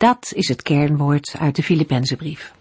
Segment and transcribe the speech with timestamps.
[0.00, 2.52] dat is het kernwoord uit de Filippenzenbrief.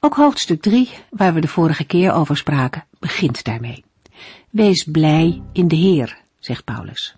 [0.00, 3.84] Ook hoofdstuk 3, waar we de vorige keer over spraken, begint daarmee.
[4.50, 7.14] Wees blij in de Heer, zegt Paulus.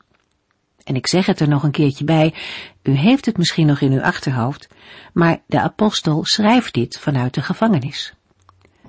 [0.84, 2.34] En ik zeg het er nog een keertje bij,
[2.82, 4.68] u heeft het misschien nog in uw achterhoofd,
[5.12, 8.14] maar de apostel schrijft dit vanuit de gevangenis.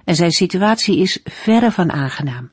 [0.03, 2.51] En zijn situatie is verre van aangenaam.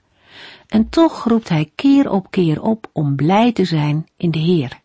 [0.67, 4.81] En toch roept hij keer op keer op om blij te zijn in de Heer.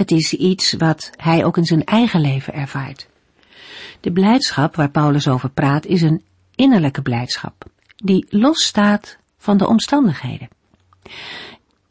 [0.00, 3.08] Het is iets wat hij ook in zijn eigen leven ervaart.
[4.00, 7.64] De blijdschap waar Paulus over praat is een innerlijke blijdschap,
[7.96, 10.48] die losstaat van de omstandigheden.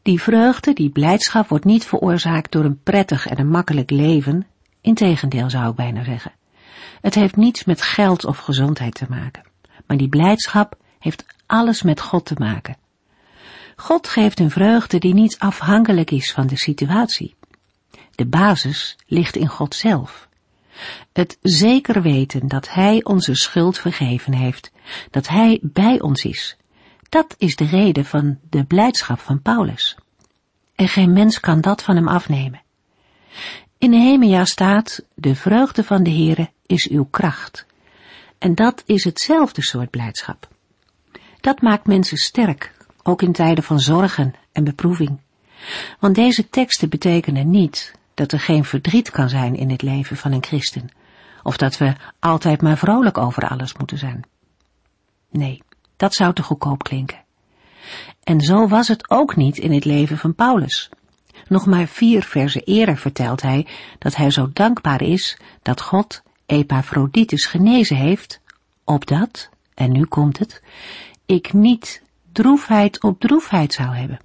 [0.02, 4.46] Die vreugde, die blijdschap wordt niet veroorzaakt door een prettig en een makkelijk leven,
[4.80, 6.32] integendeel zou ik bijna zeggen.
[7.00, 9.42] Het heeft niets met geld of gezondheid te maken,
[9.86, 12.76] maar die blijdschap heeft alles met God te maken.
[13.76, 17.38] God geeft een vreugde die niet afhankelijk is van de situatie.
[18.20, 20.28] De basis ligt in God zelf.
[21.12, 24.72] Het zeker weten dat Hij onze schuld vergeven heeft,
[25.10, 26.56] dat Hij bij ons is.
[27.08, 29.96] Dat is de reden van de blijdschap van Paulus.
[30.74, 32.62] En geen mens kan dat van hem afnemen.
[33.78, 37.66] In Nehemia staat, de vreugde van de Heere is uw kracht.
[38.38, 40.48] En dat is hetzelfde soort blijdschap.
[41.40, 45.20] Dat maakt mensen sterk, ook in tijden van zorgen en beproeving.
[45.98, 50.32] Want deze teksten betekenen niet dat er geen verdriet kan zijn in het leven van
[50.32, 50.88] een christen,
[51.42, 54.22] of dat we altijd maar vrolijk over alles moeten zijn.
[55.30, 55.62] Nee,
[55.96, 57.24] dat zou te goedkoop klinken.
[58.22, 60.90] En zo was het ook niet in het leven van Paulus.
[61.48, 63.66] Nog maar vier versen eerder vertelt hij
[63.98, 68.40] dat hij zo dankbaar is dat God Epaphroditus genezen heeft,
[68.84, 70.62] opdat, en nu komt het,
[71.26, 74.18] ik niet droefheid op droefheid zou hebben.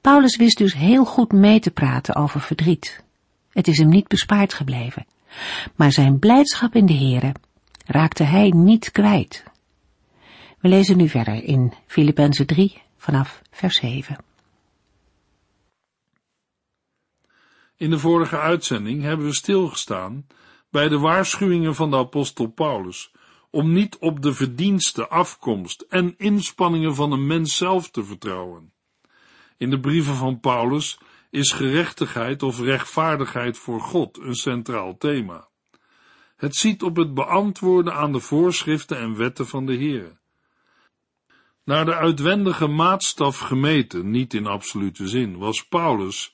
[0.00, 3.04] Paulus wist dus heel goed mee te praten over verdriet.
[3.50, 5.06] Het is hem niet bespaard gebleven.
[5.76, 7.34] Maar zijn blijdschap in de Heere
[7.86, 9.44] raakte hij niet kwijt.
[10.58, 14.16] We lezen nu verder in Filippenzen 3 vanaf vers 7.
[17.76, 20.26] In de vorige uitzending hebben we stilgestaan
[20.70, 23.12] bij de waarschuwingen van de apostel Paulus
[23.50, 28.72] om niet op de verdienste, afkomst en inspanningen van een mens zelf te vertrouwen.
[29.60, 30.98] In de brieven van Paulus
[31.30, 35.48] is gerechtigheid of rechtvaardigheid voor God een centraal thema.
[36.36, 40.18] Het ziet op het beantwoorden aan de voorschriften en wetten van de Heer.
[41.64, 46.32] Naar de uitwendige maatstaf gemeten, niet in absolute zin, was Paulus,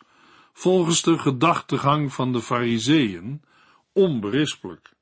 [0.53, 3.43] volgens de gedachtegang van de Fariseeën,
[3.93, 4.93] onberispelijk.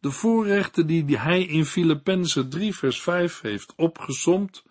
[0.00, 4.64] De voorrechten die hij in Filippenzen 3 vers 5 heeft opgesomd,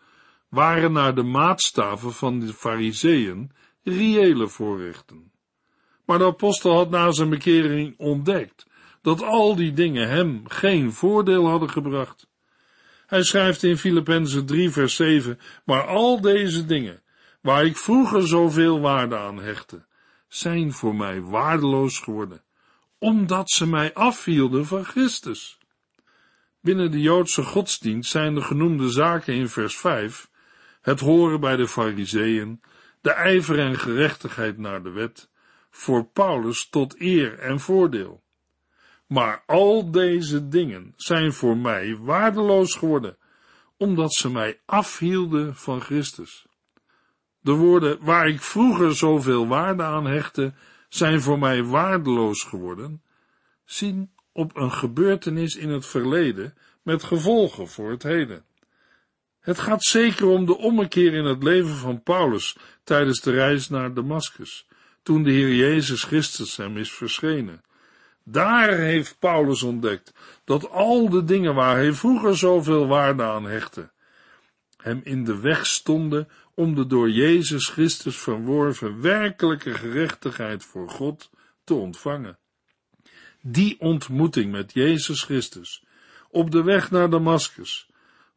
[0.54, 3.52] waren naar de maatstaven van de fariseeën
[3.84, 5.32] reële voorrechten.
[6.06, 8.66] Maar de apostel had na zijn bekering ontdekt
[9.02, 12.28] dat al die dingen hem geen voordeel hadden gebracht.
[13.06, 17.02] Hij schrijft in Filippenzen 3 vers 7, maar al deze dingen,
[17.42, 19.86] waar ik vroeger zoveel waarde aan hechtte,
[20.28, 22.44] zijn voor mij waardeloos geworden,
[22.98, 25.58] omdat ze mij afhielden van Christus.
[26.62, 30.32] Binnen de Joodse godsdienst zijn de genoemde zaken in vers 5
[30.84, 32.62] het horen bij de fariseeën,
[33.02, 35.30] de ijver en gerechtigheid naar de wet,
[35.70, 38.24] voor Paulus tot eer en voordeel.
[39.08, 43.18] Maar al deze dingen zijn voor mij waardeloos geworden,
[43.78, 46.46] omdat ze mij afhielden van Christus.
[47.40, 50.54] De woorden waar ik vroeger zoveel waarde aan hechtte,
[50.90, 53.02] zijn voor mij waardeloos geworden,
[53.66, 58.46] zien op een gebeurtenis in het verleden met gevolgen voor het heden.
[59.44, 63.94] Het gaat zeker om de ommekeer in het leven van Paulus tijdens de reis naar
[63.94, 64.68] Damascus,
[65.02, 67.64] toen de Heer Jezus Christus hem is verschenen.
[68.24, 70.14] Daar heeft Paulus ontdekt
[70.44, 73.92] dat al de dingen waar hij vroeger zoveel waarde aan hechtte,
[74.78, 81.30] hem in de weg stonden om de door Jezus Christus verworven werkelijke gerechtigheid voor God
[81.64, 82.38] te ontvangen.
[83.42, 85.84] Die ontmoeting met Jezus Christus
[86.30, 87.88] op de weg naar Damascus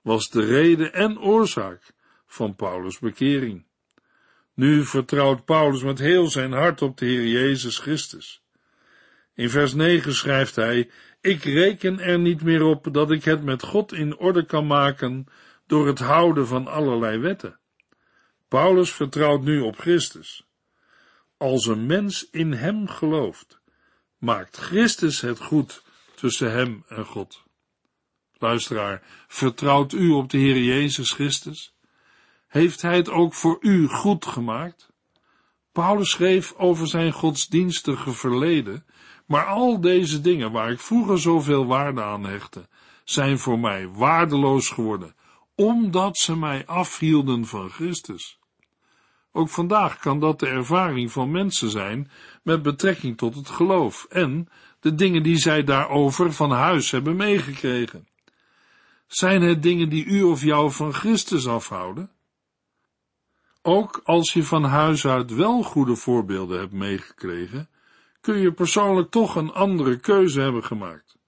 [0.06, 1.82] was de reden en oorzaak
[2.26, 3.66] van Paulus' bekering.
[4.54, 8.42] Nu vertrouwt Paulus met heel zijn hart op de Heer Jezus Christus.
[9.34, 13.62] In vers 9 schrijft hij: Ik reken er niet meer op dat ik het met
[13.62, 15.26] God in orde kan maken
[15.66, 17.58] door het houden van allerlei wetten.
[18.48, 20.46] Paulus vertrouwt nu op Christus.
[21.36, 23.60] Als een mens in hem gelooft,
[24.18, 25.82] maakt Christus het goed
[26.14, 27.45] tussen hem en God.
[28.46, 31.74] Luisteraar, vertrouwt u op de Heer Jezus Christus?
[32.48, 34.92] Heeft Hij het ook voor u goed gemaakt?
[35.72, 38.86] Paulus schreef over zijn godsdienstige verleden,
[39.26, 42.68] maar al deze dingen waar ik vroeger zoveel waarde aan hechtte,
[43.04, 45.14] zijn voor mij waardeloos geworden,
[45.54, 48.38] omdat ze mij afhielden van Christus.
[49.32, 52.10] Ook vandaag kan dat de ervaring van mensen zijn
[52.42, 54.48] met betrekking tot het geloof en
[54.80, 58.06] de dingen die zij daarover van huis hebben meegekregen.
[59.06, 62.10] Zijn het dingen die u of jou van Christus afhouden?
[63.62, 67.68] Ook als je van huis uit wel goede voorbeelden hebt meegekregen,
[68.20, 71.18] kun je persoonlijk toch een andere keuze hebben gemaakt.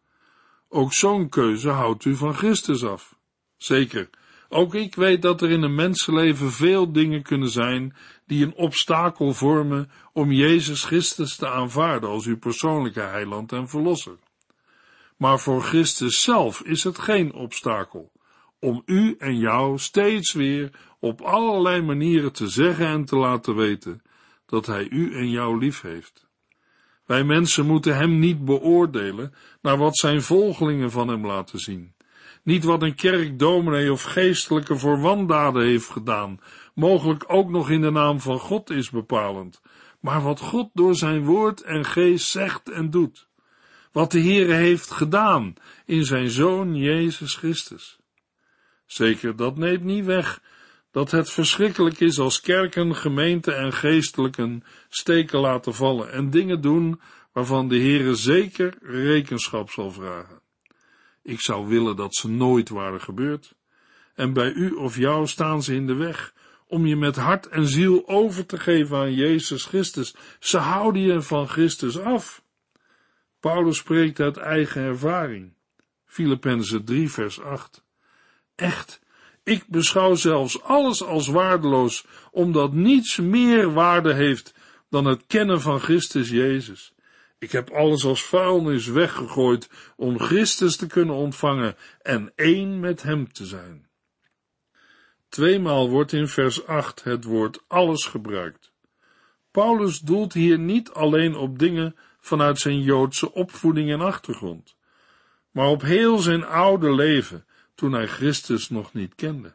[0.68, 3.16] Ook zo'n keuze houdt u van Christus af.
[3.56, 4.10] Zeker,
[4.48, 7.96] ook ik weet dat er in een mensenleven veel dingen kunnen zijn
[8.26, 14.18] die een obstakel vormen om Jezus Christus te aanvaarden als uw persoonlijke heiland en verlosser.
[15.18, 18.12] Maar voor Christus zelf is het geen obstakel
[18.60, 20.70] om u en jou steeds weer
[21.00, 24.02] op allerlei manieren te zeggen en te laten weten
[24.46, 26.26] dat Hij u en jou lief heeft.
[27.06, 31.94] Wij mensen moeten Hem niet beoordelen naar wat Zijn volgelingen van Hem laten zien.
[32.42, 36.40] Niet wat een kerk, dominee of geestelijke voor wandaden heeft gedaan,
[36.74, 39.62] mogelijk ook nog in de naam van God is bepalend,
[40.00, 43.27] maar wat God door Zijn woord en geest zegt en doet.
[43.92, 45.54] Wat de Heere heeft gedaan
[45.86, 47.98] in Zijn Zoon Jezus Christus.
[48.86, 50.40] Zeker, dat neemt niet weg
[50.90, 57.00] dat het verschrikkelijk is als kerken, gemeenten en geestelijken steken laten vallen en dingen doen
[57.32, 60.40] waarvan de Heere zeker rekenschap zal vragen.
[61.22, 63.54] Ik zou willen dat ze nooit waren gebeurd.
[64.14, 66.34] En bij u of jou staan ze in de weg
[66.66, 70.14] om je met hart en ziel over te geven aan Jezus Christus.
[70.40, 72.42] Ze houden je van Christus af.
[73.40, 75.52] Paulus spreekt uit eigen ervaring.
[76.04, 77.84] Filippenzen 3 vers 8.
[78.54, 79.00] Echt,
[79.42, 84.54] ik beschouw zelfs alles als waardeloos, omdat niets meer waarde heeft
[84.90, 86.92] dan het kennen van Christus Jezus.
[87.38, 93.32] Ik heb alles als vuilnis weggegooid om Christus te kunnen ontvangen en één met Hem
[93.32, 93.88] te zijn.
[95.28, 98.72] Tweemaal wordt in vers 8 het woord alles gebruikt.
[99.50, 104.76] Paulus doelt hier niet alleen op dingen vanuit zijn Joodse opvoeding en achtergrond,
[105.50, 109.54] maar op heel zijn oude leven toen hij Christus nog niet kende.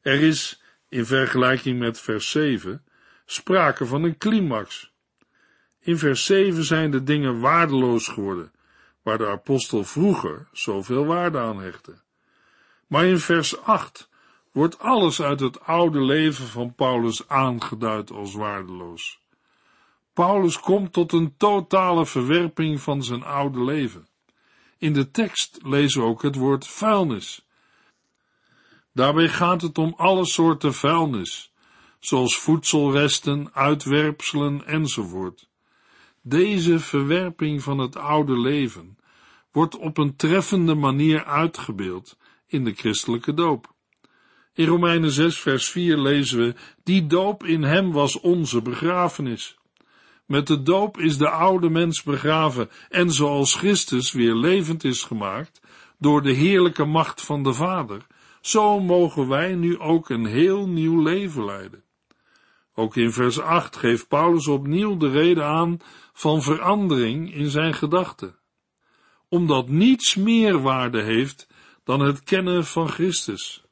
[0.00, 2.84] Er is, in vergelijking met vers 7,
[3.24, 4.92] sprake van een climax.
[5.80, 8.52] In vers 7 zijn de dingen waardeloos geworden,
[9.02, 11.94] waar de apostel vroeger zoveel waarde aan hechtte.
[12.86, 14.08] Maar in vers 8
[14.52, 19.20] wordt alles uit het oude leven van Paulus aangeduid als waardeloos.
[20.16, 24.08] Paulus komt tot een totale verwerping van zijn oude leven.
[24.78, 27.46] In de tekst lezen we ook het woord vuilnis.
[28.92, 31.52] Daarbij gaat het om alle soorten vuilnis,
[32.00, 35.48] zoals voedselresten, uitwerpselen enzovoort.
[36.22, 38.98] Deze verwerping van het oude leven
[39.52, 43.74] wordt op een treffende manier uitgebeeld in de christelijke doop.
[44.52, 49.56] In Romeinen 6 vers 4 lezen we, die doop in hem was onze begrafenis.
[50.26, 55.60] Met de doop is de oude mens begraven en zoals Christus weer levend is gemaakt
[55.98, 58.06] door de heerlijke macht van de Vader,
[58.40, 61.84] zo mogen wij nu ook een heel nieuw leven leiden.
[62.74, 65.78] Ook in vers 8 geeft Paulus opnieuw de reden aan
[66.12, 68.36] van verandering in zijn gedachten.
[69.28, 71.48] Omdat niets meer waarde heeft
[71.84, 73.65] dan het kennen van Christus.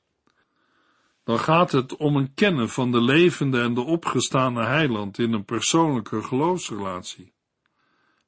[1.25, 5.45] Dan gaat het om een kennen van de levende en de opgestane heiland in een
[5.45, 7.33] persoonlijke geloofsrelatie.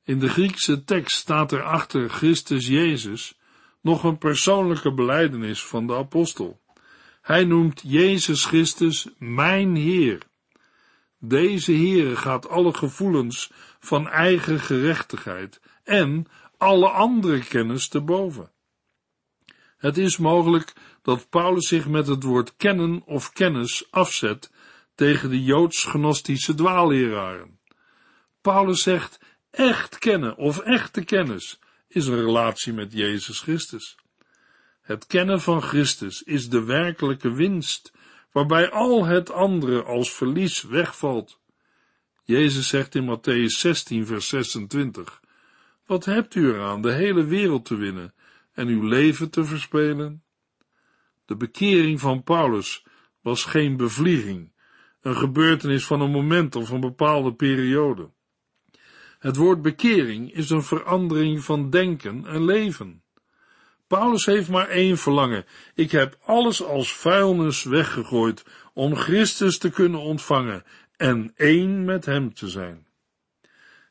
[0.02, 3.38] In de Griekse tekst staat er achter Christus Jezus
[3.80, 6.60] nog een persoonlijke beleidenis van de apostel.
[7.22, 10.22] Hij noemt Jezus Christus mijn Heer.
[11.18, 16.26] Deze Heere gaat alle gevoelens van eigen gerechtigheid en
[16.56, 18.50] alle andere kennis te boven.
[19.86, 24.50] Het is mogelijk dat Paulus zich met het woord kennen of kennis afzet
[24.94, 27.58] tegen de joods-gnostische dwaalleraren.
[28.40, 33.96] Paulus zegt echt kennen of echte kennis is een relatie met Jezus Christus.
[34.82, 37.92] Het kennen van Christus is de werkelijke winst,
[38.32, 41.40] waarbij al het andere als verlies wegvalt.
[42.24, 45.20] Jezus zegt in Matthäus 16, vers 26,
[45.86, 48.14] Wat hebt u eraan de hele wereld te winnen
[48.56, 50.22] en uw leven te verspelen?
[51.24, 52.84] De bekering van Paulus
[53.20, 54.52] was geen bevlieging,
[55.00, 58.10] een gebeurtenis van een moment of een bepaalde periode.
[59.18, 63.02] Het woord bekering is een verandering van denken en leven.
[63.86, 65.44] Paulus heeft maar één verlangen.
[65.74, 68.44] Ik heb alles als vuilnis weggegooid
[68.74, 70.64] om Christus te kunnen ontvangen
[70.96, 72.86] en één met hem te zijn.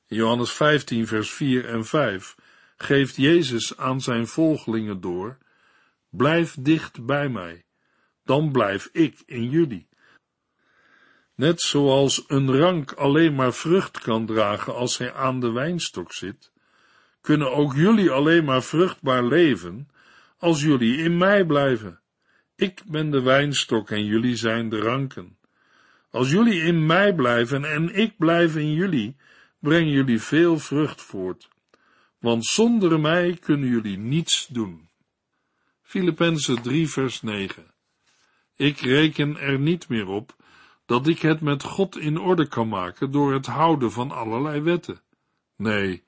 [0.06, 2.36] Johannes 15 vers 4 en 5
[2.78, 5.38] geeft Jezus aan zijn volgelingen door,
[6.10, 7.64] blijf dicht bij mij,
[8.24, 9.88] dan blijf ik in jullie.
[11.36, 16.52] Net zoals een rank alleen maar vrucht kan dragen als hij aan de wijnstok zit,
[17.22, 19.88] kunnen ook jullie alleen maar vruchtbaar leven
[20.38, 22.00] als jullie in mij blijven.
[22.56, 25.38] Ik ben de wijnstok en jullie zijn de ranken.
[26.10, 29.16] Als jullie in mij blijven en ik blijf in jullie,
[29.60, 31.50] brengen jullie veel vrucht voort.
[32.26, 34.90] Want zonder mij kunnen jullie niets doen.
[35.82, 37.74] Filippenzen 3 vers 9
[38.56, 40.36] Ik reken er niet meer op
[40.86, 45.02] dat ik het met God in orde kan maken door het houden van allerlei wetten.
[45.56, 46.04] Nee,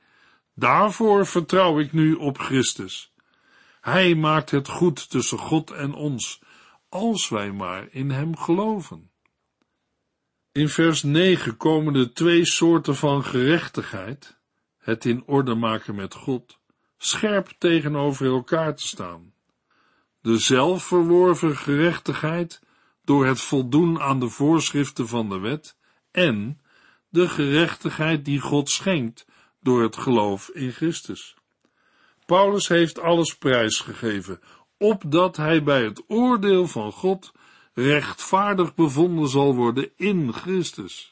[0.53, 3.13] daarvoor vertrouw ik nu op Christus.
[3.81, 6.41] Hij maakt het goed tussen God en ons,
[6.89, 9.11] als wij maar in Hem geloven.
[10.51, 14.36] In vers 9 komen de twee soorten van gerechtigheid,
[14.87, 16.59] het in orde maken met God,
[16.97, 19.33] scherp tegenover elkaar te staan.
[20.21, 22.61] De zelfverworven gerechtigheid
[23.03, 25.77] door het voldoen aan de voorschriften van de wet
[26.11, 26.61] en
[27.09, 29.25] de gerechtigheid die God schenkt
[29.61, 31.35] door het geloof in Christus.
[32.25, 34.39] Paulus heeft alles prijsgegeven,
[34.77, 37.31] opdat hij bij het oordeel van God
[37.73, 41.11] rechtvaardig bevonden zal worden in Christus.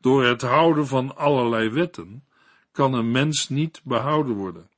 [0.00, 2.26] Door het houden van allerlei wetten
[2.78, 4.70] kan een mens niet behouden worden.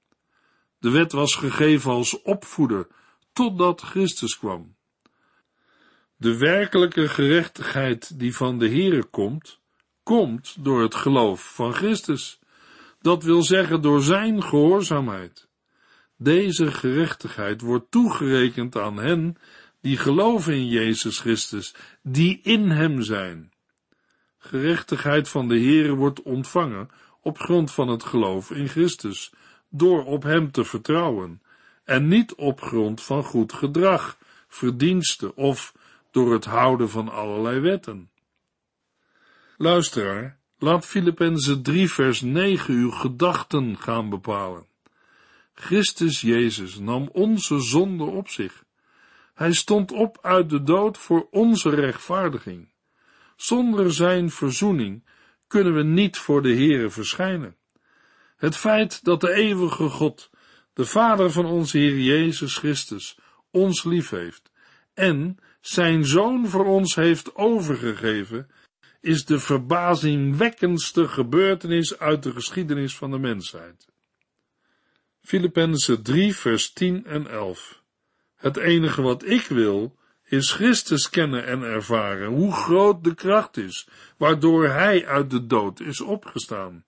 [0.79, 2.87] De wet was gegeven als opvoeder
[3.33, 4.77] totdat Christus kwam.
[6.17, 9.61] De werkelijke gerechtigheid die van de Here komt,
[10.03, 12.39] komt door het geloof van Christus.
[13.01, 15.49] Dat wil zeggen door zijn gehoorzaamheid.
[16.17, 19.37] Deze gerechtigheid wordt toegerekend aan hen
[19.81, 23.53] die geloven in Jezus Christus, die in hem zijn.
[24.39, 29.33] Gerechtigheid van de Here wordt ontvangen op grond van het geloof in Christus,
[29.69, 31.43] door op hem te vertrouwen,
[31.85, 35.75] en niet op grond van goed gedrag, verdiensten of
[36.11, 38.11] door het houden van allerlei wetten.
[39.57, 44.67] Luisteraar, laat Filippenzen 3 vers 9 uw gedachten gaan bepalen.
[45.55, 48.65] Christus Jezus nam onze zonde op zich.
[49.35, 52.69] Hij stond op uit de dood voor onze rechtvaardiging.
[53.37, 55.05] Zonder zijn verzoening
[55.51, 57.57] kunnen we niet voor de Heere verschijnen.
[58.37, 60.31] Het feit dat de eeuwige God,
[60.73, 63.19] de Vader van onze Heer Jezus Christus,
[63.51, 64.51] ons lief heeft
[64.95, 68.51] en zijn Zoon voor ons heeft overgegeven,
[69.01, 73.89] is de verbazingwekkendste gebeurtenis uit de geschiedenis van de mensheid.
[75.21, 77.83] Filippenzen 3 vers 10 en 11
[78.35, 79.99] Het enige wat ik wil,
[80.31, 85.81] is Christus kennen en ervaren, hoe groot de kracht is, waardoor Hij uit de dood
[85.81, 86.85] is opgestaan.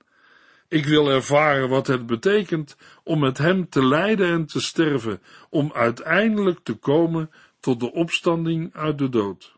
[0.69, 5.73] Ik wil ervaren wat het betekent om met Hem te lijden en te sterven, om
[5.73, 7.31] uiteindelijk te komen
[7.61, 9.57] tot de opstanding uit de dood.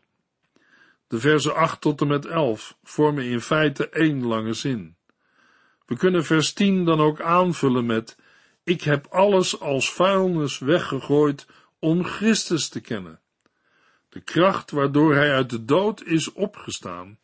[1.07, 4.95] De versen 8 tot en met 11 vormen in feite één lange zin.
[5.85, 8.17] We kunnen vers 10 dan ook aanvullen met
[8.63, 11.47] Ik heb alles als vuilnis weggegooid
[11.79, 13.19] om Christus te kennen.
[14.15, 17.17] De kracht waardoor hij uit de dood is opgestaan,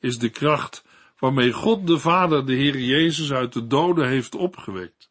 [0.00, 0.84] is de kracht
[1.18, 5.10] waarmee God de Vader de Heer Jezus uit de doden heeft opgewekt.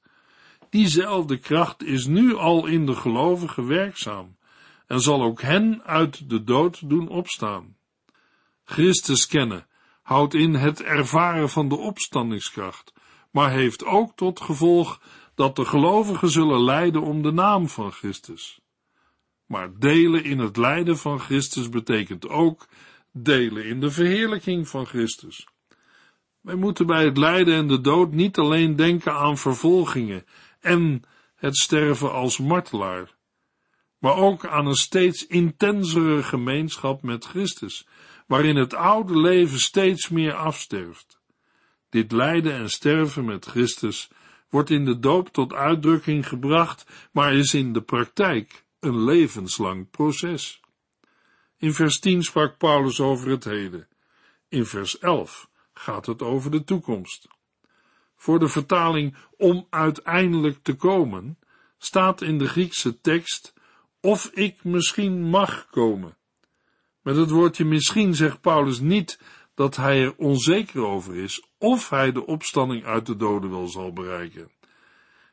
[0.69, 4.35] Diezelfde kracht is nu al in de gelovigen werkzaam
[4.87, 7.75] en zal ook hen uit de dood doen opstaan.
[8.63, 9.67] Christus kennen
[10.01, 12.93] houdt in het ervaren van de opstandingskracht,
[13.29, 15.01] maar heeft ook tot gevolg
[15.35, 18.60] dat de gelovigen zullen lijden om de naam van Christus.
[19.51, 22.67] Maar delen in het lijden van Christus betekent ook
[23.11, 25.47] delen in de verheerlijking van Christus.
[26.41, 30.25] Wij moeten bij het lijden en de dood niet alleen denken aan vervolgingen
[30.59, 31.03] en
[31.35, 33.15] het sterven als martelaar,
[33.97, 37.87] maar ook aan een steeds intensere gemeenschap met Christus,
[38.27, 41.21] waarin het oude leven steeds meer afsterft.
[41.89, 44.09] Dit lijden en sterven met Christus
[44.49, 50.61] wordt in de doop tot uitdrukking gebracht, maar is in de praktijk een levenslang proces.
[51.57, 53.87] In vers 10 sprak Paulus over het heden.
[54.49, 57.27] In vers 11 gaat het over de toekomst.
[58.15, 61.39] voor de vertaling om uiteindelijk te komen,
[61.77, 63.53] staat in de Griekse tekst
[64.01, 66.17] of ik misschien mag komen.
[67.01, 69.19] Met het woordje misschien zegt Paulus niet
[69.53, 73.93] dat hij er onzeker over is of hij de opstanding uit de doden wel zal
[73.93, 74.51] bereiken.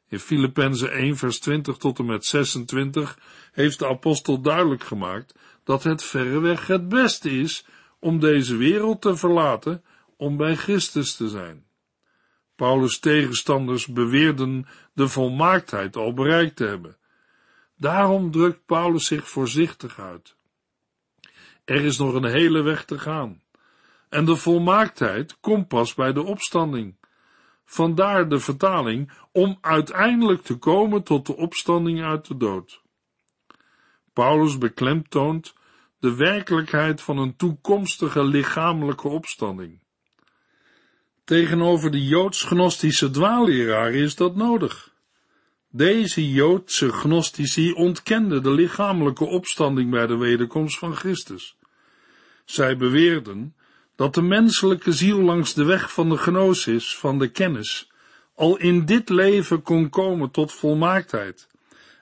[0.09, 3.19] In Filippenzen 1 vers 20 tot en met 26
[3.53, 5.35] heeft de apostel duidelijk gemaakt
[5.65, 7.67] dat het verreweg het beste is
[7.99, 9.85] om deze wereld te verlaten
[10.17, 11.67] om bij Christus te zijn.
[12.57, 16.97] Paulus' tegenstanders beweerden de volmaaktheid al bereikt te hebben.
[17.77, 20.37] Daarom drukt Paulus zich voorzichtig uit.
[21.65, 23.43] Er is nog een hele weg te gaan.
[24.09, 26.97] En de volmaaktheid komt pas bij de opstanding.
[27.71, 32.83] Vandaar de vertaling om uiteindelijk te komen tot de opstanding uit de dood.
[34.13, 35.55] Paulus beklemtoont
[35.99, 39.81] de werkelijkheid van een toekomstige lichamelijke opstanding.
[41.25, 44.95] Tegenover de joods-gnostische dwaalleraren is dat nodig.
[45.71, 51.57] Deze Joodse gnostici ontkenden de lichamelijke opstanding bij de wederkomst van Christus.
[52.45, 53.55] Zij beweerden
[53.99, 57.91] dat de menselijke ziel langs de weg van de gnosis, van de kennis,
[58.35, 61.49] al in dit leven kon komen tot volmaaktheid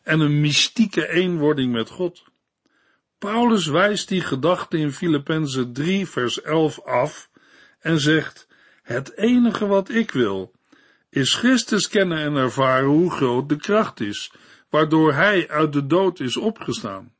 [0.02, 2.24] en een mystieke eenwording met God.
[3.18, 7.30] Paulus wijst die gedachte in Filippenzen 3 vers 11 af
[7.80, 8.48] en zegt,
[8.82, 10.52] het enige wat ik wil,
[11.10, 14.32] is Christus kennen en ervaren hoe groot de kracht is,
[14.70, 17.14] waardoor Hij uit de dood is opgestaan.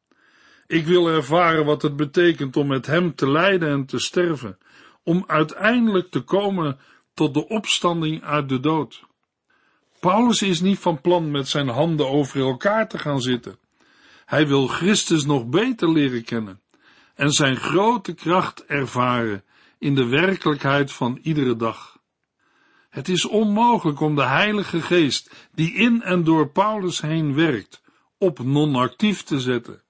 [0.67, 4.59] Ik wil ervaren wat het betekent om met Hem te lijden en te sterven,
[5.07, 6.79] om uiteindelijk te komen
[7.15, 9.05] tot de opstanding uit de dood.
[10.01, 13.59] Paulus is niet van plan met zijn handen over elkaar te gaan zitten.
[14.25, 16.61] Hij wil Christus nog beter leren kennen
[17.15, 19.45] en zijn grote kracht ervaren
[19.79, 21.99] in de werkelijkheid van iedere dag.
[22.89, 27.83] Het is onmogelijk om de Heilige Geest, die in en door Paulus heen werkt,
[28.19, 29.83] op non-actief te zetten.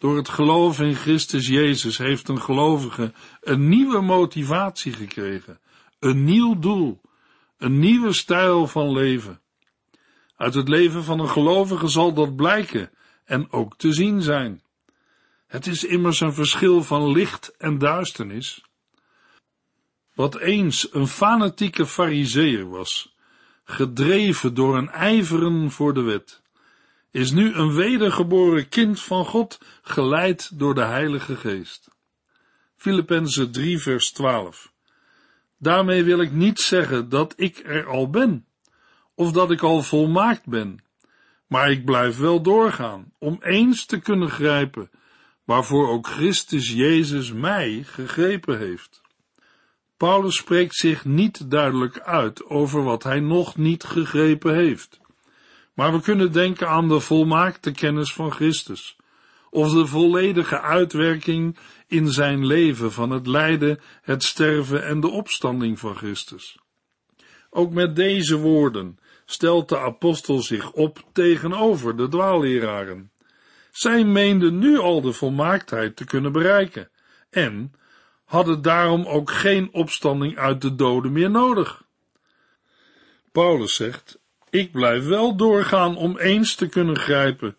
[0.00, 5.60] Door het geloof in Christus Jezus heeft een gelovige een nieuwe motivatie gekregen,
[5.98, 7.00] een nieuw doel,
[7.58, 9.40] een nieuwe stijl van leven.
[10.36, 12.90] Uit het leven van een gelovige zal dat blijken
[13.24, 14.62] en ook te zien zijn.
[15.46, 18.64] Het is immers een verschil van licht en duisternis.
[20.14, 23.16] Wat eens een fanatieke fariseer was,
[23.64, 26.42] gedreven door een ijveren voor de wet,
[27.10, 31.88] is nu een wedergeboren kind van God, geleid door de Heilige Geest.
[32.76, 34.72] Filippenzen 3 vers 12
[35.58, 38.46] Daarmee wil ik niet zeggen dat ik er al ben,
[39.14, 40.84] of dat ik al volmaakt ben,
[41.46, 44.90] maar ik blijf wel doorgaan, om eens te kunnen grijpen,
[45.44, 49.00] waarvoor ook Christus Jezus mij gegrepen heeft.
[49.96, 54.99] Paulus spreekt zich niet duidelijk uit over wat hij nog niet gegrepen heeft.
[55.74, 58.96] Maar we kunnen denken aan de volmaakte kennis van Christus,
[59.50, 61.56] of de volledige uitwerking
[61.86, 66.58] in zijn leven van het lijden, het sterven en de opstanding van Christus.
[67.50, 73.12] Ook met deze woorden stelt de apostel zich op tegenover de dwaalleraren.
[73.70, 76.90] Zij meenden nu al de volmaaktheid te kunnen bereiken
[77.30, 77.72] en
[78.24, 81.82] hadden daarom ook geen opstanding uit de doden meer nodig.
[83.32, 84.19] Paulus zegt,
[84.50, 87.56] ik blijf wel doorgaan om eens te kunnen grijpen,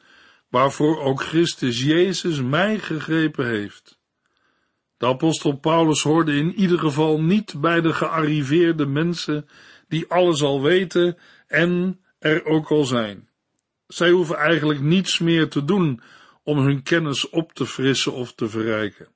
[0.49, 3.99] waarvoor ook Christus Jezus mij gegrepen heeft.
[4.97, 9.47] De apostel Paulus hoorde in ieder geval niet bij de gearriveerde mensen
[9.87, 13.29] die alles al weten en er ook al zijn.
[13.87, 16.01] Zij hoeven eigenlijk niets meer te doen
[16.43, 19.07] om hun kennis op te frissen of te verrijken.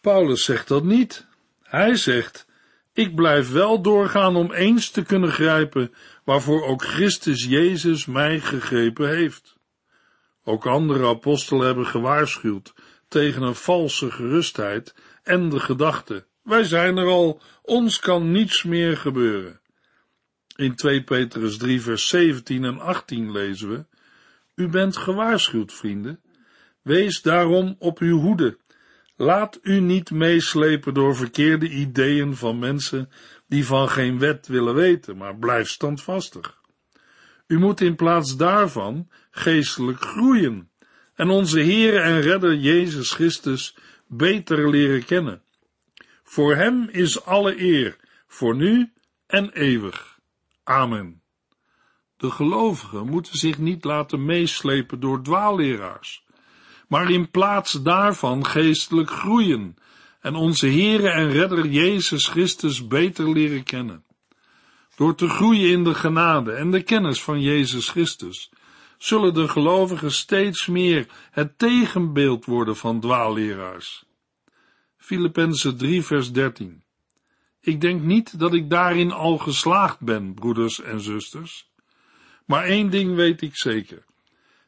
[0.00, 1.26] Paulus zegt dat niet.
[1.62, 2.46] Hij zegt,
[2.92, 5.92] ik blijf wel doorgaan om eens te kunnen grijpen
[6.24, 9.56] waarvoor ook Christus Jezus mij gegrepen heeft.
[10.44, 12.74] Ook andere apostelen hebben gewaarschuwd
[13.08, 18.96] tegen een valse gerustheid en de gedachte, wij zijn er al, ons kan niets meer
[18.96, 19.60] gebeuren.
[20.56, 23.84] In 2 Petrus 3 vers 17 en 18 lezen we,
[24.54, 26.20] U bent gewaarschuwd, vrienden.
[26.82, 28.58] Wees daarom op uw hoede.
[29.16, 33.10] Laat u niet meeslepen door verkeerde ideeën van mensen
[33.46, 36.60] die van geen wet willen weten, maar blijf standvastig.
[37.46, 40.70] U moet in plaats daarvan geestelijk groeien
[41.14, 45.42] en onze Heere en Redder Jezus Christus beter leren kennen.
[46.22, 47.96] Voor Hem is alle eer,
[48.26, 48.92] voor nu
[49.26, 50.18] en eeuwig.
[50.64, 51.22] Amen.
[52.16, 56.21] De gelovigen moeten zich niet laten meeslepen door dwaalleraars,
[56.92, 59.76] maar in plaats daarvan geestelijk groeien
[60.20, 64.04] en onze Heere en Redder Jezus Christus beter leren kennen.
[64.96, 68.50] Door te groeien in de genade en de kennis van Jezus Christus,
[68.98, 74.04] zullen de gelovigen steeds meer het tegenbeeld worden van dwaalleraars.
[74.96, 76.82] Filippenzen 3 vers 13
[77.60, 81.70] Ik denk niet dat ik daarin al geslaagd ben, broeders en zusters.
[82.46, 84.04] Maar één ding weet ik zeker.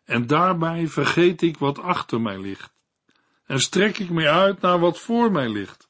[0.05, 2.73] En daarbij vergeet ik wat achter mij ligt.
[3.47, 5.89] En strek ik me uit naar wat voor mij ligt.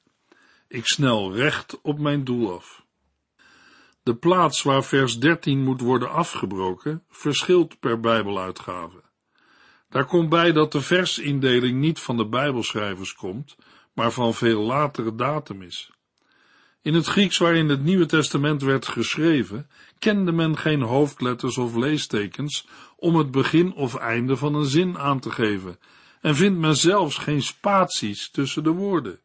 [0.68, 2.84] Ik snel recht op mijn doel af.
[4.02, 9.02] De plaats waar vers 13 moet worden afgebroken verschilt per Bijbeluitgave.
[9.88, 13.56] Daar komt bij dat de versindeling niet van de Bijbelschrijvers komt,
[13.92, 15.90] maar van veel latere datum is.
[16.82, 22.68] In het Grieks waarin het Nieuwe Testament werd geschreven, kende men geen hoofdletters of leestekens
[23.04, 25.78] om het begin of einde van een zin aan te geven,
[26.20, 29.18] en vindt men zelfs geen spaties tussen de woorden.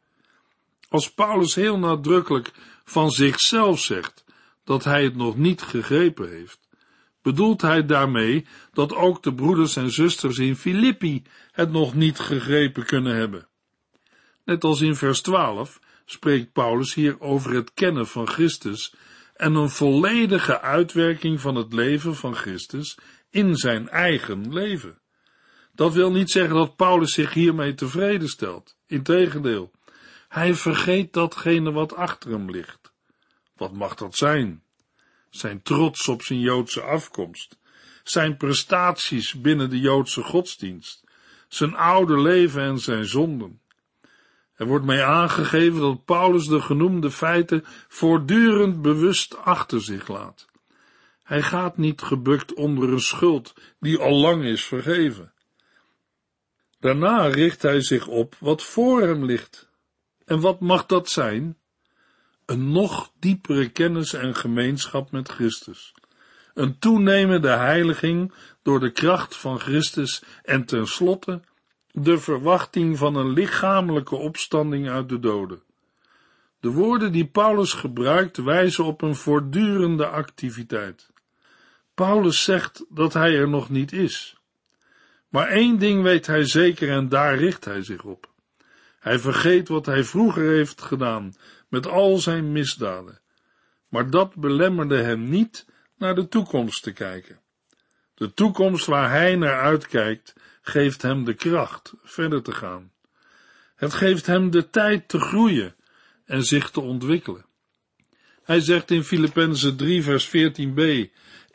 [0.89, 2.51] Als Paulus heel nadrukkelijk
[2.83, 4.25] van zichzelf zegt
[4.63, 6.59] dat hij het nog niet gegrepen heeft,
[7.21, 12.85] bedoelt hij daarmee dat ook de broeders en zusters in Filippi het nog niet gegrepen
[12.85, 13.47] kunnen hebben.
[14.45, 18.93] Net als in vers 12 spreekt Paulus hier over het kennen van Christus
[19.39, 22.97] en een volledige uitwerking van het leven van Christus
[23.29, 24.99] in zijn eigen leven.
[25.71, 28.77] Dat wil niet zeggen dat Paulus zich hiermee tevreden stelt.
[28.87, 29.71] Integendeel,
[30.27, 32.93] hij vergeet datgene wat achter hem ligt.
[33.55, 34.63] Wat mag dat zijn?
[35.29, 37.57] Zijn trots op zijn Joodse afkomst,
[38.03, 41.03] zijn prestaties binnen de Joodse godsdienst,
[41.47, 43.61] zijn oude leven en zijn zonden.
[44.55, 50.47] Er wordt mij aangegeven dat Paulus de genoemde feiten voortdurend bewust achter zich laat.
[51.29, 55.33] Hij gaat niet gebukt onder een schuld die al lang is vergeven.
[56.79, 59.69] Daarna richt hij zich op wat voor hem ligt.
[60.25, 61.57] En wat mag dat zijn?
[62.45, 65.93] Een nog diepere kennis en gemeenschap met Christus.
[66.53, 71.41] Een toenemende heiliging door de kracht van Christus en tenslotte
[71.91, 75.61] de verwachting van een lichamelijke opstanding uit de doden.
[76.59, 81.09] De woorden die Paulus gebruikt wijzen op een voortdurende activiteit.
[82.05, 84.38] Paulus zegt dat hij er nog niet is.
[85.29, 88.29] Maar één ding weet hij zeker en daar richt hij zich op.
[88.99, 91.33] Hij vergeet wat hij vroeger heeft gedaan
[91.67, 93.21] met al zijn misdaden.
[93.88, 95.65] Maar dat belemmerde hem niet
[95.97, 97.39] naar de toekomst te kijken.
[98.13, 102.91] De toekomst waar hij naar uitkijkt geeft hem de kracht verder te gaan.
[103.75, 105.75] Het geeft hem de tijd te groeien
[106.25, 107.45] en zich te ontwikkelen.
[108.43, 111.09] Hij zegt in Filippenzen 3 vers 14b,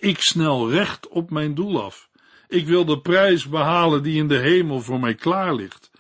[0.04, 2.08] ik snel recht op mijn doel af.
[2.48, 5.90] Ik wil de prijs behalen die in de hemel voor mij klaar ligt,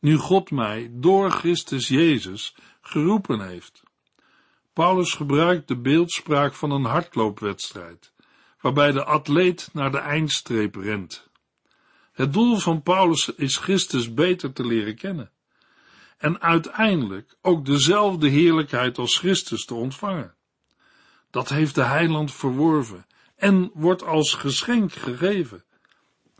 [0.00, 3.82] nu God mij door Christus Jezus geroepen heeft.
[4.72, 8.12] Paulus gebruikt de beeldspraak van een hardloopwedstrijd,
[8.60, 11.28] waarbij de atleet naar de eindstreep rent.
[12.12, 15.30] Het doel van Paulus is Christus beter te leren kennen.
[16.18, 20.34] En uiteindelijk ook dezelfde heerlijkheid als Christus te ontvangen.
[21.30, 25.64] Dat heeft de heiland verworven en wordt als geschenk gegeven.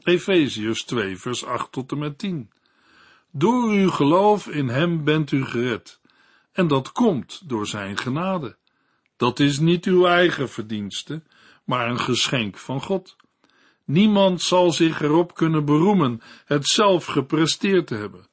[0.03, 2.51] Efeziërs 2 vers 8 tot en met 10.
[3.31, 6.01] Door uw geloof in hem bent u gered.
[6.53, 8.57] En dat komt door zijn genade.
[9.17, 11.23] Dat is niet uw eigen verdienste,
[11.65, 13.17] maar een geschenk van God.
[13.85, 18.27] Niemand zal zich erop kunnen beroemen het zelf gepresteerd te hebben.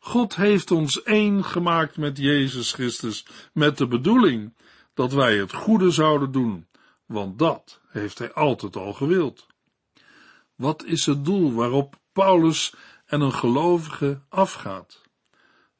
[0.00, 4.54] God heeft ons één gemaakt met Jezus Christus, met de bedoeling
[4.94, 6.66] dat wij het goede zouden doen,
[7.06, 9.46] want dat heeft Hij altijd al gewild.
[10.54, 12.74] Wat is het doel waarop Paulus
[13.06, 15.02] en een gelovige afgaat?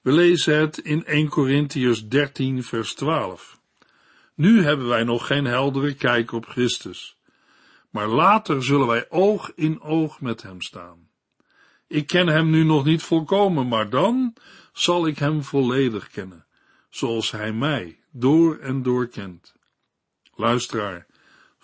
[0.00, 3.60] We lezen het in 1 Corinthians 13 vers 12.
[4.34, 7.16] Nu hebben wij nog geen heldere kijk op Christus
[7.96, 11.08] maar later zullen wij oog in oog met hem staan.
[11.86, 14.34] Ik ken hem nu nog niet volkomen, maar dan
[14.72, 16.46] zal ik hem volledig kennen,
[16.90, 19.54] zoals hij mij door en door kent.
[20.34, 21.06] Luisteraar,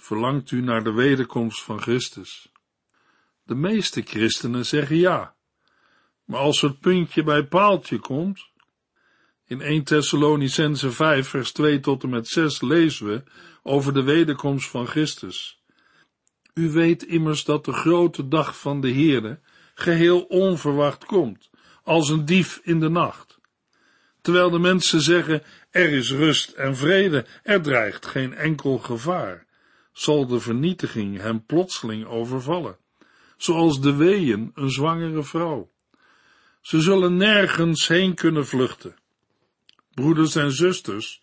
[0.03, 2.53] verlangt u naar de wederkomst van Christus?
[3.43, 5.35] De meeste christenen zeggen ja,
[6.25, 8.51] maar als het puntje bij paaltje komt,
[9.47, 13.23] in 1 Thessalonicense 5 vers 2 tot en met 6 lezen we
[13.63, 15.63] over de wederkomst van Christus.
[16.55, 19.41] U weet immers dat de grote dag van de Heere
[19.75, 21.51] geheel onverwacht komt,
[21.83, 23.39] als een dief in de nacht.
[24.21, 29.47] Terwijl de mensen zeggen, er is rust en vrede, er dreigt geen enkel gevaar,
[29.93, 32.77] zal de vernietiging hem plotseling overvallen,
[33.37, 35.71] zoals de weeën een zwangere vrouw.
[36.61, 38.95] Ze zullen nergens heen kunnen vluchten.
[39.95, 41.23] Broeders en zusters,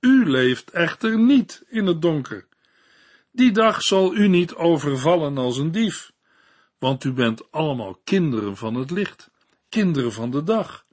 [0.00, 2.46] u leeft echter niet in het donker.
[3.30, 6.12] Die dag zal u niet overvallen als een dief,
[6.78, 9.30] want u bent allemaal kinderen van het licht,
[9.68, 10.86] kinderen van de dag.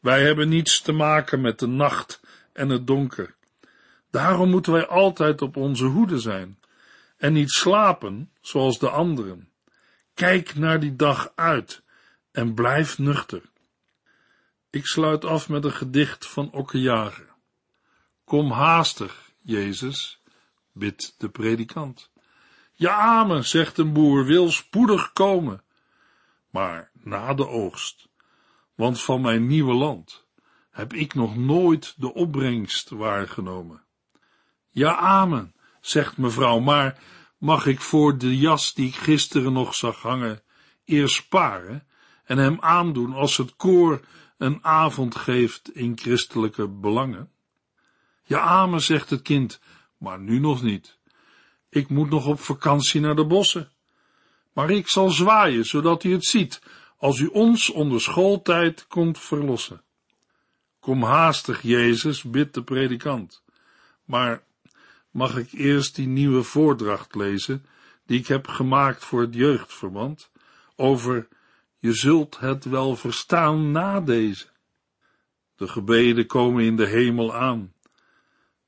[0.00, 2.20] Wij hebben niets te maken met de nacht
[2.52, 3.34] en het donker.
[4.10, 6.58] Daarom moeten wij altijd op onze hoede zijn
[7.16, 9.48] en niet slapen zoals de anderen.
[10.14, 11.82] Kijk naar die dag uit
[12.32, 13.42] en blijf nuchter.
[14.70, 17.28] Ik sluit af met een gedicht van Okkejager.
[18.24, 20.22] Kom haastig, Jezus,
[20.72, 22.10] bidt de predikant.
[22.72, 25.62] Ja, amen, zegt een boer, wil spoedig komen,
[26.50, 28.08] maar na de oogst,
[28.74, 30.26] want van mijn nieuwe land
[30.70, 33.82] heb ik nog nooit de opbrengst waargenomen.
[34.70, 36.98] Ja, amen, zegt mevrouw, maar
[37.38, 40.42] mag ik voor de jas die ik gisteren nog zag hangen,
[40.84, 41.86] eerst sparen
[42.24, 44.00] en hem aandoen als het koor
[44.38, 47.30] een avond geeft in christelijke belangen?
[48.24, 49.60] Ja, amen, zegt het kind,
[49.98, 50.98] maar nu nog niet.
[51.68, 53.70] Ik moet nog op vakantie naar de bossen.
[54.52, 56.62] Maar ik zal zwaaien, zodat u het ziet,
[56.96, 59.82] als u ons onder schooltijd komt verlossen.
[60.80, 63.42] Kom haastig, Jezus, bidt de predikant.
[64.04, 64.42] Maar
[65.10, 67.66] mag ik eerst die nieuwe voordracht lezen,
[68.06, 70.30] die ik heb gemaakt voor het jeugdverband,
[70.76, 71.28] over
[71.78, 74.46] je zult het wel verstaan na deze.
[75.54, 77.74] De gebeden komen in de hemel aan.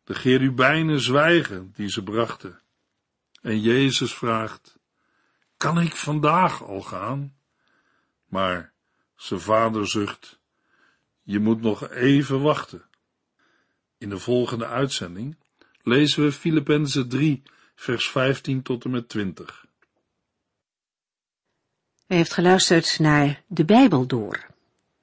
[0.05, 2.61] De cherubijnen zwijgen die ze brachten.
[3.42, 4.78] En Jezus vraagt,
[5.57, 7.35] kan ik vandaag al gaan?
[8.26, 8.72] Maar
[9.16, 10.40] zijn vader zucht,
[11.22, 12.85] je moet nog even wachten.
[13.98, 15.37] In de volgende uitzending
[15.83, 17.42] lezen we Filippenzen 3,
[17.75, 19.64] vers 15 tot en met 20.
[22.07, 24.47] U heeft geluisterd naar De Bijbel Door,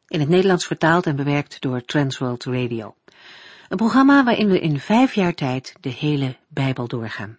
[0.08, 2.96] in het Nederlands vertaald en bewerkt door Transworld Radio.
[3.70, 7.38] Een programma waarin we in vijf jaar tijd de hele Bijbel doorgaan.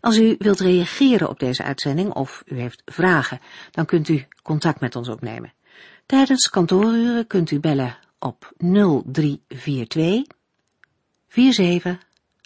[0.00, 4.80] Als u wilt reageren op deze uitzending of u heeft vragen, dan kunt u contact
[4.80, 5.52] met ons opnemen.
[6.06, 10.24] Tijdens kantooruren kunt u bellen op 0342
[11.28, 12.05] 47